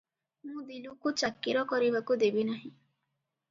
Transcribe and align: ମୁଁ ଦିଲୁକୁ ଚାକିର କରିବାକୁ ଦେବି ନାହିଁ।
ମୁଁ 0.53 0.63
ଦିଲୁକୁ 0.69 1.13
ଚାକିର 1.23 1.63
କରିବାକୁ 1.73 2.19
ଦେବି 2.25 2.49
ନାହିଁ। 2.51 2.67